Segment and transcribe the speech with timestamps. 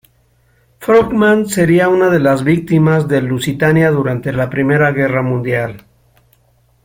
[0.79, 5.83] Frohman sería una de las víctimas del Lusitania durante la Primera Guerra Mundial.